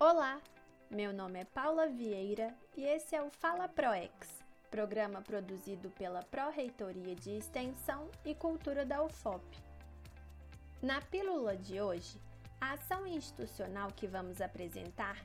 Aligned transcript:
Olá, 0.00 0.40
meu 0.88 1.12
nome 1.12 1.40
é 1.40 1.44
Paula 1.44 1.88
Vieira 1.88 2.54
e 2.76 2.84
esse 2.84 3.16
é 3.16 3.20
o 3.20 3.30
Fala 3.30 3.66
ProEx, 3.66 4.28
programa 4.70 5.20
produzido 5.20 5.90
pela 5.90 6.22
Pró-Reitoria 6.22 7.16
de 7.16 7.32
Extensão 7.32 8.08
e 8.24 8.32
Cultura 8.32 8.86
da 8.86 9.02
UFOP. 9.02 9.42
Na 10.80 11.00
pílula 11.00 11.56
de 11.56 11.80
hoje, 11.80 12.22
a 12.60 12.74
ação 12.74 13.08
institucional 13.08 13.88
que 13.90 14.06
vamos 14.06 14.40
apresentar, 14.40 15.16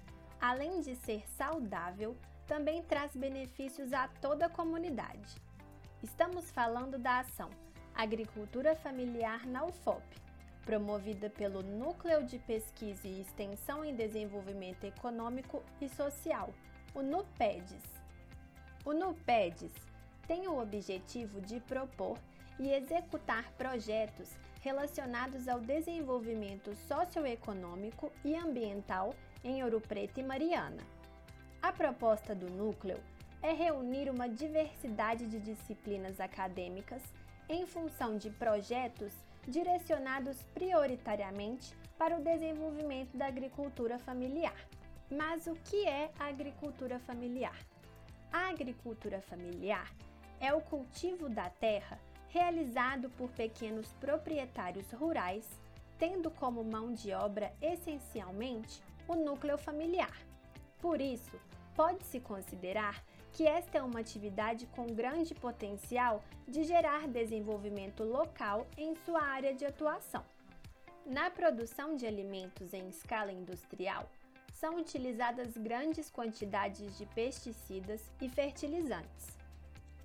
além 0.42 0.82
de 0.82 0.96
ser 0.96 1.24
saudável, 1.30 2.18
também 2.48 2.82
traz 2.82 3.16
benefícios 3.16 3.94
a 3.94 4.08
toda 4.08 4.48
a 4.48 4.50
comunidade. 4.50 5.36
Estamos 6.02 6.50
falando 6.50 6.98
da 6.98 7.20
ação 7.20 7.52
Agricultura 7.94 8.76
Familiar 8.76 9.46
na 9.46 9.66
UFOP, 9.66 10.04
promovida 10.66 11.30
pelo 11.30 11.62
Núcleo 11.62 12.24
de 12.24 12.40
Pesquisa 12.40 13.08
e 13.08 13.22
Extensão 13.22 13.84
em 13.84 13.96
Desenvolvimento 13.96 14.84
Econômico 14.86 15.64
e 15.82 15.90
Social, 15.90 16.54
o 16.94 17.02
NUPEDES. 17.02 17.84
O 18.86 18.94
NUPEDES 18.94 19.72
tem 20.28 20.48
o 20.48 20.62
objetivo 20.62 21.42
de 21.42 21.60
propor 21.60 22.18
e 22.60 22.72
executar 22.72 23.52
projetos 23.54 24.30
relacionados 24.62 25.48
ao 25.48 25.60
desenvolvimento 25.60 26.74
socioeconômico 26.88 28.12
e 28.24 28.36
ambiental 28.36 29.14
em 29.44 29.64
Ouro 29.64 29.82
Preto 29.82 30.20
e 30.20 30.24
Mariana. 30.24 30.82
A 31.62 31.72
proposta 31.72 32.34
do 32.34 32.50
núcleo 32.50 33.00
é 33.42 33.52
reunir 33.52 34.10
uma 34.10 34.30
diversidade 34.30 35.28
de 35.28 35.40
disciplinas 35.40 36.20
acadêmicas 36.22 37.02
em 37.50 37.66
função 37.66 38.18
de 38.18 38.30
projetos 38.30 39.14
direcionados 39.48 40.44
prioritariamente 40.54 41.76
para 41.98 42.18
o 42.18 42.24
desenvolvimento 42.24 43.16
da 43.18 43.28
agricultura 43.28 44.00
familiar. 44.00 44.56
Mas 45.10 45.48
o 45.48 45.54
que 45.56 45.88
é 45.88 46.12
a 46.20 46.26
agricultura 46.26 47.00
familiar? 47.00 47.58
A 48.32 48.50
agricultura 48.50 49.22
familiar 49.22 49.94
é 50.40 50.54
o 50.54 50.62
cultivo 50.62 51.30
da 51.30 51.50
terra 51.50 52.00
realizado 52.30 53.10
por 53.12 53.30
pequenos 53.30 53.94
proprietários 53.94 54.92
rurais, 54.92 55.48
tendo 56.00 56.32
como 56.32 56.64
mão 56.64 56.92
de 56.92 57.14
obra 57.14 57.54
essencialmente 57.62 58.82
o 59.08 59.14
núcleo 59.14 59.58
familiar. 59.58 60.18
Por 60.82 61.00
isso, 61.00 61.40
pode-se 61.76 62.20
considerar 62.20 63.04
que 63.34 63.48
esta 63.48 63.80
é 63.80 63.82
uma 63.82 64.00
atividade 64.00 64.68
com 64.68 64.86
grande 64.86 65.34
potencial 65.34 66.24
de 66.48 66.64
gerar 66.64 67.08
desenvolvimento 67.08 68.04
local 68.04 68.68
em 68.78 68.96
sua 68.96 69.24
área 69.24 69.54
de 69.54 69.66
atuação. 69.66 70.24
Na 71.06 71.30
produção 71.32 71.96
de 71.96 72.06
alimentos 72.06 72.74
em 72.74 72.88
escala 72.88 73.32
industrial, 73.32 74.10
são 74.54 74.78
utilizadas 74.78 75.58
grandes 75.58 76.10
quantidades 76.10 76.98
de 76.98 77.06
pesticidas 77.08 78.02
e 78.22 78.30
fertilizantes. 78.30 79.38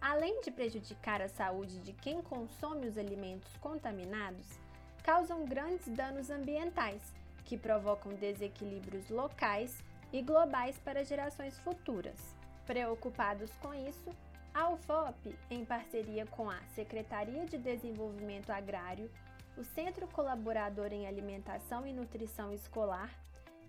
Além 0.00 0.40
de 0.40 0.50
prejudicar 0.50 1.20
a 1.20 1.28
saúde 1.28 1.78
de 1.80 1.92
quem 1.92 2.22
consome 2.22 2.88
os 2.88 2.96
alimentos 2.96 3.54
contaminados, 3.58 4.58
causam 5.04 5.44
grandes 5.44 5.86
danos 5.88 6.30
ambientais, 6.30 7.12
que 7.44 7.58
provocam 7.58 8.12
desequilíbrios 8.14 9.10
locais 9.10 9.82
e 10.12 10.22
globais 10.22 10.78
para 10.78 11.04
gerações 11.04 11.58
futuras. 11.60 12.37
Preocupados 12.68 13.50
com 13.62 13.72
isso, 13.72 14.10
a 14.52 14.68
UFOP, 14.68 15.34
em 15.50 15.64
parceria 15.64 16.26
com 16.26 16.50
a 16.50 16.60
Secretaria 16.74 17.46
de 17.46 17.56
Desenvolvimento 17.56 18.50
Agrário, 18.50 19.10
o 19.56 19.64
Centro 19.64 20.06
Colaborador 20.08 20.92
em 20.92 21.06
Alimentação 21.06 21.86
e 21.86 21.94
Nutrição 21.94 22.52
Escolar 22.52 23.10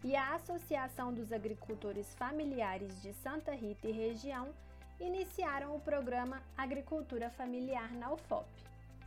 e 0.03 0.17
a 0.17 0.35
Associação 0.35 1.13
dos 1.13 1.31
Agricultores 1.31 2.13
Familiares 2.15 3.01
de 3.01 3.13
Santa 3.13 3.53
Rita 3.53 3.87
e 3.87 3.93
Região, 3.93 4.49
iniciaram 4.99 5.73
o 5.77 5.79
programa 5.79 6.43
Agricultura 6.57 7.29
Familiar 7.29 7.93
na 7.93 8.11
UFOP. 8.11 8.49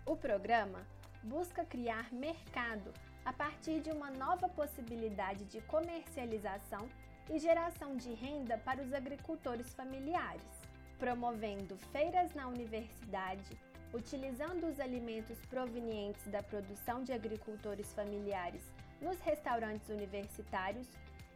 O 0.06 0.16
programa 0.16 0.86
busca 1.22 1.66
criar 1.66 2.10
mercado 2.10 2.94
a 3.26 3.32
partir 3.34 3.80
de 3.80 3.90
uma 3.90 4.10
nova 4.10 4.48
possibilidade 4.48 5.44
de 5.44 5.60
comercialização 5.60 6.88
e 7.30 7.38
geração 7.38 7.96
de 7.96 8.12
renda 8.12 8.58
para 8.58 8.82
os 8.82 8.92
agricultores 8.92 9.72
familiares, 9.74 10.42
promovendo 10.98 11.76
feiras 11.92 12.34
na 12.34 12.46
universidade, 12.46 13.56
utilizando 13.92 14.66
os 14.66 14.80
alimentos 14.80 15.38
provenientes 15.46 16.26
da 16.28 16.42
produção 16.42 17.02
de 17.02 17.12
agricultores 17.12 17.92
familiares 17.92 18.62
nos 19.00 19.18
restaurantes 19.20 19.88
universitários 19.88 20.86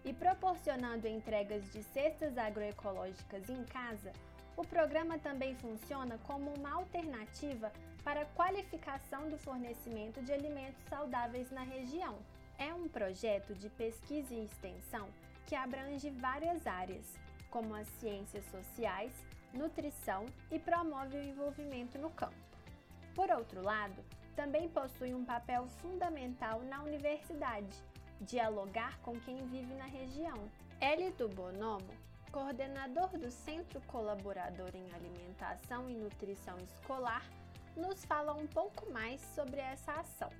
e 0.04 0.12
proporcionando 0.12 1.08
entregas 1.08 1.64
de 1.72 1.82
cestas 1.82 2.38
agroecológicas 2.38 3.48
em 3.50 3.64
casa, 3.64 4.12
o 4.56 4.64
programa 4.64 5.18
também 5.18 5.54
funciona 5.56 6.18
como 6.26 6.50
uma 6.54 6.72
alternativa 6.72 7.70
para 8.02 8.22
a 8.22 8.26
qualificação 8.26 9.28
do 9.28 9.36
fornecimento 9.36 10.22
de 10.22 10.32
alimentos 10.32 10.82
saudáveis 10.88 11.50
na 11.50 11.62
região. 11.62 12.16
É 12.58 12.72
um 12.72 12.88
projeto 12.88 13.54
de 13.54 13.68
pesquisa 13.68 14.32
e 14.32 14.44
extensão 14.44 15.08
que 15.46 15.54
abrange 15.54 16.10
várias 16.10 16.66
áreas, 16.66 17.14
como 17.50 17.74
as 17.74 17.88
ciências 18.00 18.44
sociais, 18.46 19.12
nutrição 19.52 20.26
e 20.50 20.58
promove 20.58 21.16
o 21.16 21.22
envolvimento 21.22 21.98
no 21.98 22.10
campo. 22.10 22.34
Por 23.14 23.30
outro 23.30 23.62
lado, 23.62 24.04
também 24.34 24.68
possui 24.68 25.14
um 25.14 25.24
papel 25.24 25.66
fundamental 25.80 26.60
na 26.62 26.82
universidade, 26.82 27.74
dialogar 28.20 28.98
com 28.98 29.18
quem 29.20 29.36
vive 29.46 29.74
na 29.74 29.86
região. 29.86 30.36
Hélio 30.78 31.12
Bonomo, 31.28 31.88
coordenador 32.30 33.08
do 33.16 33.30
Centro 33.30 33.80
Colaborador 33.86 34.70
em 34.74 34.92
Alimentação 34.92 35.88
e 35.88 35.94
Nutrição 35.94 36.58
Escolar, 36.58 37.24
nos 37.74 38.04
fala 38.04 38.34
um 38.34 38.46
pouco 38.46 38.90
mais 38.92 39.20
sobre 39.34 39.60
essa 39.60 39.92
ação. 39.92 40.30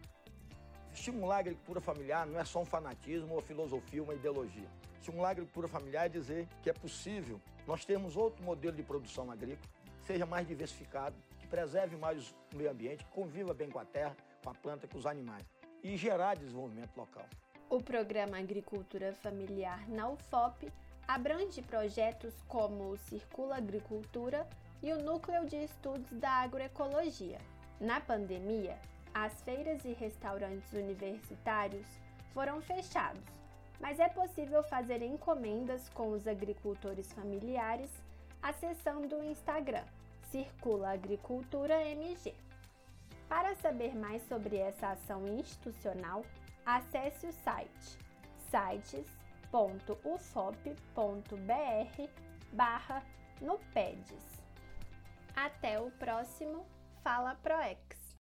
Estimular 0.97 1.37
a 1.37 1.41
agricultura 1.41 1.79
familiar 1.79 2.27
não 2.27 2.41
é 2.41 2.45
só 2.45 2.62
um 2.62 2.65
fanatismo 2.65 3.34
ou 3.34 3.43
filosofia, 3.43 4.03
uma 4.03 4.15
ideologia. 4.15 4.67
Estimular 4.99 5.29
a 5.29 5.31
agricultura 5.33 5.69
familiar 5.69 6.07
é 6.07 6.09
dizer 6.09 6.49
que 6.62 6.71
é 6.71 6.73
possível 6.73 7.39
nós 7.67 7.84
termos 7.84 8.17
outro 8.17 8.43
modelo 8.43 8.75
de 8.75 8.83
produção 8.83 9.31
agrícola, 9.31 9.69
seja 10.07 10.25
mais 10.25 10.49
diversificado, 10.49 11.15
que 11.39 11.47
preserve 11.47 11.97
mais 11.97 12.34
o 12.53 12.57
meio 12.57 12.71
ambiente, 12.71 13.05
que 13.05 13.11
conviva 13.11 13.53
bem 13.53 13.69
com 13.69 13.79
a 13.79 13.84
terra, 13.84 14.17
com 14.43 14.49
a 14.49 14.55
planta, 14.55 14.89
com 14.89 14.97
os 14.97 15.05
animais 15.05 15.45
e 15.83 15.99
gerar 15.99 16.34
desenvolvimento 16.34 16.97
local. 16.97 17.27
O 17.69 17.81
programa 17.83 18.39
Agricultura 18.39 19.13
Familiar 19.13 19.87
na 19.89 20.09
UFOP 20.09 20.73
abrange 21.07 21.61
projetos 21.61 22.34
como 22.49 22.91
o 22.91 22.97
Circula 22.97 23.59
Agricultura 23.59 24.49
e 24.83 24.93
o 24.95 25.03
Núcleo 25.03 25.45
de 25.45 25.57
Estudos 25.57 26.11
da 26.13 26.31
Agroecologia. 26.31 27.39
Na 27.78 28.01
pandemia, 28.01 28.78
as 29.25 29.41
feiras 29.41 29.82
e 29.87 29.94
restaurantes 29.94 30.71
universitários 30.75 31.87
foram 32.34 32.60
fechados, 32.60 33.25
mas 33.81 33.99
é 33.99 34.10
possível 34.10 34.62
fazer 34.65 35.00
encomendas 35.00 35.88
com 35.88 36.12
os 36.12 36.28
agricultores 36.28 37.10
familiares 37.15 37.91
acessando 38.43 39.16
o 39.16 39.25
Instagram 39.25 39.84
Circula 40.31 40.91
Agricultura 40.91 41.82
MG. 41.82 42.34
Para 43.27 43.54
saber 43.56 43.97
mais 43.97 44.22
sobre 44.28 44.59
essa 44.59 44.91
ação 44.91 45.27
institucional, 45.27 46.22
acesse 46.66 47.27
o 47.27 47.33
site 47.33 47.98
sites.ufop.br 48.50 49.10
barra 52.53 53.03
Nupedes. 53.41 54.43
Até 55.34 55.81
o 55.81 55.91
próximo 55.93 56.66
Fala 57.03 57.34
ProEx! 57.37 58.06